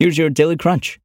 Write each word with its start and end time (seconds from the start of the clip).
Here's 0.00 0.18
your 0.18 0.28
Daily 0.28 0.56
Crunch. 0.56 0.98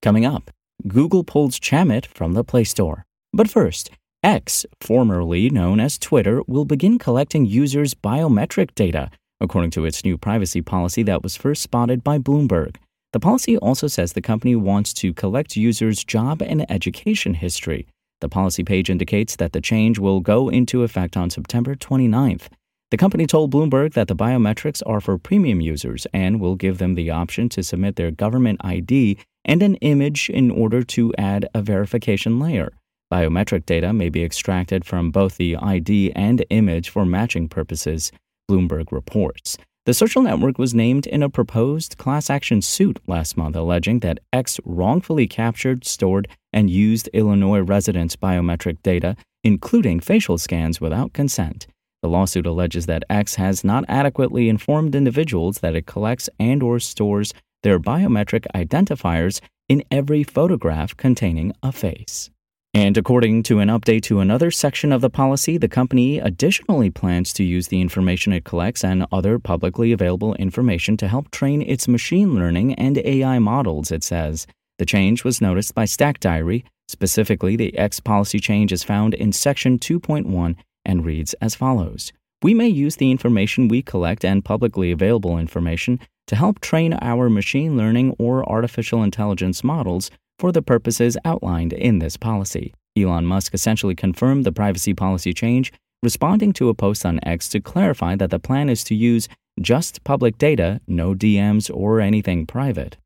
Coming 0.00 0.24
up, 0.24 0.52
Google 0.86 1.24
pulls 1.24 1.58
Chamet 1.58 2.06
from 2.06 2.34
the 2.34 2.44
Play 2.44 2.62
Store. 2.62 3.04
But 3.32 3.50
first, 3.50 3.90
X, 4.22 4.64
formerly 4.80 5.50
known 5.50 5.80
as 5.80 5.98
Twitter, 5.98 6.40
will 6.46 6.64
begin 6.64 6.96
collecting 7.00 7.44
users' 7.44 7.92
biometric 7.92 8.72
data, 8.76 9.10
according 9.40 9.72
to 9.72 9.84
its 9.84 10.04
new 10.04 10.16
privacy 10.16 10.62
policy 10.62 11.02
that 11.02 11.24
was 11.24 11.36
first 11.36 11.60
spotted 11.60 12.04
by 12.04 12.18
Bloomberg. 12.18 12.76
The 13.12 13.18
policy 13.18 13.56
also 13.58 13.88
says 13.88 14.12
the 14.12 14.22
company 14.22 14.54
wants 14.54 14.94
to 14.94 15.12
collect 15.12 15.56
users' 15.56 16.04
job 16.04 16.40
and 16.40 16.70
education 16.70 17.34
history. 17.34 17.88
The 18.20 18.28
policy 18.28 18.62
page 18.62 18.90
indicates 18.90 19.34
that 19.36 19.52
the 19.52 19.60
change 19.60 19.98
will 19.98 20.20
go 20.20 20.48
into 20.48 20.84
effect 20.84 21.16
on 21.16 21.30
September 21.30 21.74
29th. 21.74 22.46
The 22.94 22.98
company 22.98 23.26
told 23.26 23.50
Bloomberg 23.50 23.94
that 23.94 24.06
the 24.06 24.14
biometrics 24.14 24.80
are 24.86 25.00
for 25.00 25.18
premium 25.18 25.60
users 25.60 26.06
and 26.14 26.38
will 26.38 26.54
give 26.54 26.78
them 26.78 26.94
the 26.94 27.10
option 27.10 27.48
to 27.48 27.64
submit 27.64 27.96
their 27.96 28.12
government 28.12 28.60
ID 28.62 29.18
and 29.44 29.64
an 29.64 29.74
image 29.80 30.30
in 30.30 30.48
order 30.52 30.84
to 30.84 31.12
add 31.18 31.48
a 31.54 31.60
verification 31.60 32.38
layer. 32.38 32.72
Biometric 33.12 33.66
data 33.66 33.92
may 33.92 34.10
be 34.10 34.22
extracted 34.22 34.84
from 34.84 35.10
both 35.10 35.38
the 35.38 35.56
ID 35.56 36.12
and 36.12 36.44
image 36.50 36.88
for 36.88 37.04
matching 37.04 37.48
purposes, 37.48 38.12
Bloomberg 38.48 38.92
reports. 38.92 39.58
The 39.86 39.92
social 39.92 40.22
network 40.22 40.56
was 40.56 40.72
named 40.72 41.08
in 41.08 41.24
a 41.24 41.28
proposed 41.28 41.98
class 41.98 42.30
action 42.30 42.62
suit 42.62 43.00
last 43.08 43.36
month 43.36 43.56
alleging 43.56 43.98
that 44.00 44.20
X 44.32 44.60
wrongfully 44.64 45.26
captured, 45.26 45.84
stored, 45.84 46.28
and 46.52 46.70
used 46.70 47.08
Illinois 47.08 47.58
residents' 47.58 48.14
biometric 48.14 48.80
data, 48.84 49.16
including 49.42 49.98
facial 49.98 50.38
scans, 50.38 50.80
without 50.80 51.12
consent. 51.12 51.66
The 52.04 52.10
lawsuit 52.10 52.44
alleges 52.44 52.84
that 52.84 53.02
X 53.08 53.36
has 53.36 53.64
not 53.64 53.86
adequately 53.88 54.50
informed 54.50 54.94
individuals 54.94 55.60
that 55.60 55.74
it 55.74 55.86
collects 55.86 56.28
and 56.38 56.62
or 56.62 56.78
stores 56.78 57.32
their 57.62 57.80
biometric 57.80 58.44
identifiers 58.54 59.40
in 59.70 59.82
every 59.90 60.22
photograph 60.22 60.94
containing 60.98 61.54
a 61.62 61.72
face. 61.72 62.28
And 62.74 62.98
according 62.98 63.44
to 63.44 63.60
an 63.60 63.70
update 63.70 64.02
to 64.02 64.20
another 64.20 64.50
section 64.50 64.92
of 64.92 65.00
the 65.00 65.08
policy, 65.08 65.56
the 65.56 65.66
company 65.66 66.18
additionally 66.18 66.90
plans 66.90 67.32
to 67.32 67.42
use 67.42 67.68
the 67.68 67.80
information 67.80 68.34
it 68.34 68.44
collects 68.44 68.84
and 68.84 69.06
other 69.10 69.38
publicly 69.38 69.90
available 69.90 70.34
information 70.34 70.98
to 70.98 71.08
help 71.08 71.30
train 71.30 71.62
its 71.62 71.88
machine 71.88 72.34
learning 72.34 72.74
and 72.74 72.98
AI 72.98 73.38
models, 73.38 73.90
it 73.90 74.04
says. 74.04 74.46
The 74.78 74.84
change 74.84 75.24
was 75.24 75.40
noticed 75.40 75.74
by 75.74 75.86
Stack 75.86 76.20
Diary. 76.20 76.66
Specifically, 76.86 77.56
the 77.56 77.74
X 77.78 77.98
policy 77.98 78.40
change 78.40 78.74
is 78.74 78.84
found 78.84 79.14
in 79.14 79.32
Section 79.32 79.78
2.1 79.78 80.56
and 80.84 81.04
reads 81.04 81.34
as 81.34 81.54
follows 81.54 82.12
We 82.42 82.54
may 82.54 82.68
use 82.68 82.96
the 82.96 83.10
information 83.10 83.68
we 83.68 83.82
collect 83.82 84.24
and 84.24 84.44
publicly 84.44 84.90
available 84.90 85.38
information 85.38 86.00
to 86.26 86.36
help 86.36 86.60
train 86.60 86.96
our 87.00 87.28
machine 87.28 87.76
learning 87.76 88.14
or 88.18 88.48
artificial 88.48 89.02
intelligence 89.02 89.62
models 89.62 90.10
for 90.38 90.52
the 90.52 90.62
purposes 90.62 91.16
outlined 91.24 91.72
in 91.72 91.98
this 91.98 92.16
policy. 92.16 92.74
Elon 92.96 93.26
Musk 93.26 93.54
essentially 93.54 93.94
confirmed 93.94 94.44
the 94.44 94.52
privacy 94.52 94.94
policy 94.94 95.32
change, 95.32 95.72
responding 96.02 96.52
to 96.52 96.68
a 96.68 96.74
post 96.74 97.04
on 97.04 97.20
X 97.22 97.48
to 97.48 97.60
clarify 97.60 98.14
that 98.16 98.30
the 98.30 98.38
plan 98.38 98.68
is 98.68 98.84
to 98.84 98.94
use 98.94 99.28
just 99.60 100.02
public 100.04 100.38
data, 100.38 100.80
no 100.86 101.14
DMs 101.14 101.70
or 101.72 102.00
anything 102.00 102.46
private. 102.46 102.96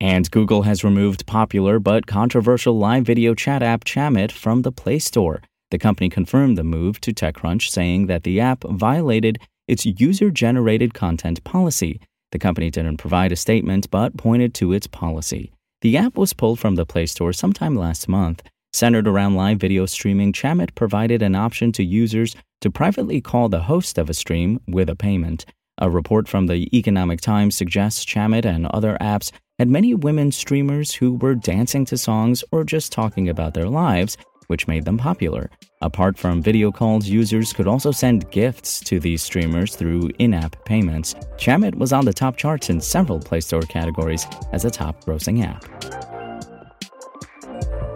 And 0.00 0.30
Google 0.30 0.62
has 0.62 0.84
removed 0.84 1.26
popular 1.26 1.78
but 1.78 2.06
controversial 2.06 2.76
live 2.76 3.04
video 3.04 3.34
chat 3.34 3.62
app 3.62 3.84
Chamet 3.84 4.32
from 4.32 4.62
the 4.62 4.72
Play 4.72 4.98
Store. 4.98 5.40
The 5.74 5.78
company 5.78 6.08
confirmed 6.08 6.56
the 6.56 6.62
move 6.62 7.00
to 7.00 7.12
TechCrunch, 7.12 7.68
saying 7.68 8.06
that 8.06 8.22
the 8.22 8.38
app 8.38 8.62
violated 8.62 9.40
its 9.66 9.84
user 9.84 10.30
generated 10.30 10.94
content 10.94 11.42
policy. 11.42 12.00
The 12.30 12.38
company 12.38 12.70
didn't 12.70 12.98
provide 12.98 13.32
a 13.32 13.36
statement 13.36 13.90
but 13.90 14.16
pointed 14.16 14.54
to 14.54 14.72
its 14.72 14.86
policy. 14.86 15.50
The 15.80 15.96
app 15.96 16.16
was 16.16 16.32
pulled 16.32 16.60
from 16.60 16.76
the 16.76 16.86
Play 16.86 17.06
Store 17.06 17.32
sometime 17.32 17.74
last 17.74 18.06
month. 18.06 18.44
Centered 18.72 19.08
around 19.08 19.34
live 19.34 19.58
video 19.58 19.84
streaming, 19.84 20.32
Chamet 20.32 20.76
provided 20.76 21.22
an 21.22 21.34
option 21.34 21.72
to 21.72 21.82
users 21.82 22.36
to 22.60 22.70
privately 22.70 23.20
call 23.20 23.48
the 23.48 23.64
host 23.64 23.98
of 23.98 24.08
a 24.08 24.14
stream 24.14 24.60
with 24.68 24.88
a 24.88 24.94
payment. 24.94 25.44
A 25.78 25.90
report 25.90 26.28
from 26.28 26.46
the 26.46 26.68
Economic 26.72 27.20
Times 27.20 27.56
suggests 27.56 28.04
Chamet 28.04 28.44
and 28.44 28.66
other 28.66 28.96
apps 29.00 29.32
had 29.58 29.68
many 29.68 29.92
women 29.92 30.30
streamers 30.30 30.94
who 30.94 31.14
were 31.14 31.34
dancing 31.34 31.84
to 31.86 31.96
songs 31.96 32.44
or 32.52 32.62
just 32.62 32.92
talking 32.92 33.28
about 33.28 33.54
their 33.54 33.68
lives, 33.68 34.16
which 34.46 34.68
made 34.68 34.84
them 34.84 34.98
popular. 34.98 35.50
Apart 35.80 36.18
from 36.18 36.40
video 36.40 36.72
calls, 36.72 37.06
users 37.06 37.52
could 37.52 37.68
also 37.68 37.90
send 37.90 38.30
gifts 38.30 38.80
to 38.80 38.98
these 38.98 39.22
streamers 39.22 39.76
through 39.76 40.10
in 40.18 40.32
app 40.32 40.64
payments. 40.64 41.14
Chamet 41.36 41.74
was 41.74 41.92
on 41.92 42.04
the 42.04 42.12
top 42.12 42.36
charts 42.36 42.70
in 42.70 42.80
several 42.80 43.20
Play 43.20 43.40
Store 43.40 43.62
categories 43.62 44.26
as 44.52 44.64
a 44.64 44.70
top 44.70 45.04
grossing 45.04 45.44
app. 45.44 45.64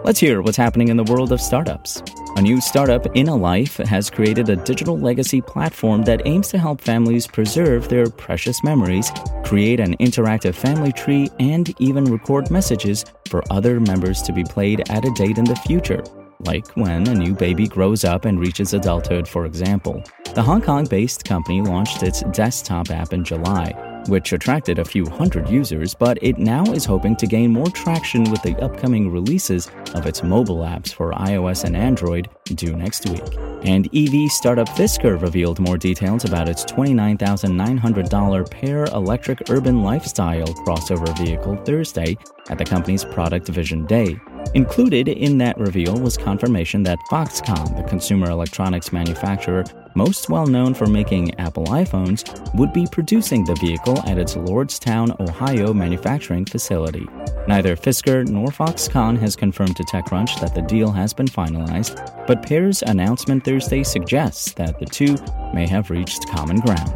Let's 0.03 0.19
hear 0.19 0.41
what's 0.41 0.57
happening 0.57 0.87
in 0.87 0.97
the 0.97 1.03
world 1.03 1.31
of 1.31 1.41
startups. 1.41 2.01
A 2.35 2.41
new 2.41 2.61
startup, 2.61 3.03
InnaLife, 3.15 3.83
has 3.85 4.09
created 4.09 4.49
a 4.49 4.55
digital 4.55 4.97
legacy 4.97 5.41
platform 5.41 6.03
that 6.03 6.21
aims 6.25 6.47
to 6.49 6.57
help 6.57 6.79
families 6.79 7.27
preserve 7.27 7.89
their 7.89 8.09
precious 8.09 8.63
memories, 8.63 9.11
create 9.43 9.79
an 9.79 9.97
interactive 9.97 10.55
family 10.55 10.91
tree, 10.91 11.29
and 11.39 11.73
even 11.81 12.05
record 12.05 12.49
messages 12.49 13.03
for 13.27 13.43
other 13.51 13.79
members 13.79 14.21
to 14.21 14.31
be 14.31 14.43
played 14.43 14.89
at 14.89 15.05
a 15.05 15.11
date 15.15 15.37
in 15.37 15.45
the 15.45 15.55
future 15.55 16.03
like 16.45 16.67
when 16.69 17.07
a 17.07 17.13
new 17.13 17.33
baby 17.33 17.67
grows 17.67 18.03
up 18.03 18.25
and 18.25 18.39
reaches 18.39 18.73
adulthood, 18.73 19.27
for 19.27 19.45
example. 19.45 20.03
The 20.35 20.41
Hong 20.41 20.61
Kong 20.61 20.85
based 20.85 21.25
company 21.25 21.61
launched 21.61 22.01
its 22.01 22.21
desktop 22.31 22.91
app 22.91 23.11
in 23.11 23.25
July, 23.25 23.73
which 24.07 24.31
attracted 24.31 24.79
a 24.79 24.85
few 24.85 25.05
hundred 25.05 25.49
users, 25.49 25.93
but 25.93 26.17
it 26.21 26.37
now 26.37 26.63
is 26.71 26.85
hoping 26.85 27.15
to 27.17 27.27
gain 27.27 27.51
more 27.51 27.67
traction 27.67 28.23
with 28.31 28.41
the 28.41 28.55
upcoming 28.61 29.11
releases 29.11 29.69
of 29.95 30.05
its 30.05 30.23
mobile 30.23 30.59
apps 30.59 30.93
for 30.93 31.11
iOS 31.11 31.65
and 31.65 31.75
Android 31.75 32.29
due 32.45 32.75
next 32.75 33.09
week. 33.09 33.23
And 33.63 33.87
EV 33.93 34.31
startup 34.31 34.69
Fisker 34.69 35.21
revealed 35.21 35.59
more 35.59 35.77
details 35.77 36.23
about 36.23 36.47
its 36.47 36.63
$29,900 36.65 38.49
Pear 38.49 38.85
electric 38.85 39.49
urban 39.49 39.83
lifestyle 39.83 40.47
crossover 40.65 41.17
vehicle 41.17 41.57
Thursday 41.65 42.17
at 42.49 42.57
the 42.57 42.65
company's 42.65 43.03
Product 43.03 43.47
Vision 43.49 43.85
Day. 43.85 44.17
Included 44.55 45.07
in 45.07 45.37
that 45.37 45.59
reveal 45.59 45.99
was 45.99 46.17
confirmation 46.17 46.81
that 46.83 46.97
Foxconn, 47.11 47.77
the 47.77 47.87
consumer 47.87 48.31
electronics 48.31 48.91
manufacturer 48.91 49.63
most 49.93 50.27
well 50.29 50.47
known 50.47 50.73
for 50.73 50.87
making 50.87 51.39
Apple 51.39 51.65
iPhones, 51.65 52.23
would 52.55 52.73
be 52.73 52.87
producing 52.91 53.43
the 53.43 53.53
vehicle 53.55 53.99
at 54.07 54.17
its 54.17 54.35
Lordstown, 54.35 55.19
Ohio 55.19 55.71
manufacturing 55.71 56.45
facility. 56.45 57.07
Neither 57.47 57.75
Fisker 57.75 58.27
nor 58.27 58.47
Foxconn 58.47 59.19
has 59.19 59.35
confirmed 59.35 59.75
to 59.77 59.83
TechCrunch 59.83 60.39
that 60.41 60.55
the 60.55 60.63
deal 60.63 60.91
has 60.91 61.13
been 61.13 61.27
finalized, 61.27 62.25
but 62.25 62.41
Pear's 62.41 62.81
announcement 62.81 63.45
Thursday 63.45 63.83
suggests 63.83 64.53
that 64.53 64.79
the 64.79 64.85
two 64.85 65.15
may 65.53 65.67
have 65.67 65.91
reached 65.91 66.27
common 66.29 66.59
ground. 66.59 66.91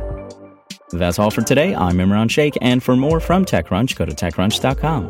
That's 0.92 1.20
all 1.20 1.32
for 1.32 1.42
today. 1.42 1.76
I'm 1.76 1.98
Imran 1.98 2.32
Sheikh, 2.32 2.58
and 2.62 2.82
for 2.82 2.96
more 2.96 3.20
from 3.20 3.46
TechCrunch, 3.46 3.96
go 3.96 4.06
to 4.06 4.14
TechCrunch.com. 4.14 5.10